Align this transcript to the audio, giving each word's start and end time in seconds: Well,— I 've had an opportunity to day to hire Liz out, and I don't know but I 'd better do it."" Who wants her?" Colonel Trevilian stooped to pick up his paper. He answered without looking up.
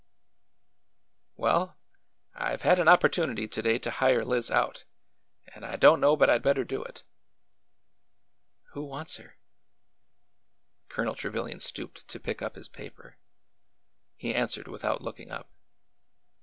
Well,— 1.35 1.77
I 2.33 2.57
've 2.57 2.63
had 2.63 2.79
an 2.79 2.87
opportunity 2.87 3.47
to 3.47 3.61
day 3.61 3.77
to 3.77 3.91
hire 3.91 4.25
Liz 4.25 4.49
out, 4.49 4.83
and 5.53 5.63
I 5.63 5.75
don't 5.75 6.01
know 6.01 6.15
but 6.17 6.27
I 6.27 6.39
'd 6.39 6.43
better 6.43 6.63
do 6.63 6.81
it."" 6.83 7.03
Who 8.71 8.81
wants 8.83 9.17
her?" 9.17 9.37
Colonel 10.89 11.13
Trevilian 11.13 11.59
stooped 11.59 12.07
to 12.07 12.19
pick 12.19 12.41
up 12.41 12.55
his 12.55 12.67
paper. 12.67 13.17
He 14.15 14.33
answered 14.33 14.67
without 14.67 15.03
looking 15.03 15.29
up. 15.29 15.51